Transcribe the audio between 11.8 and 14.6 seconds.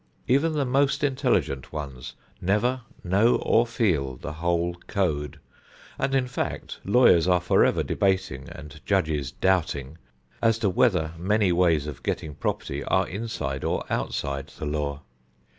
of getting property are inside or outside